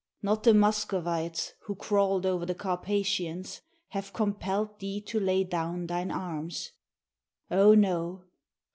not 0.23 0.41
the 0.41 0.51
Muscovites, 0.55 1.53
who 1.67 1.75
crawled 1.75 2.25
over 2.25 2.43
the 2.43 2.55
Carpathians, 2.55 3.61
have 3.89 4.13
compelled 4.13 4.79
thee 4.79 4.99
to 4.99 5.19
lay 5.19 5.43
down 5.43 5.85
thine 5.85 6.09
arms. 6.09 6.71
O 7.51 7.75
no 7.75 8.23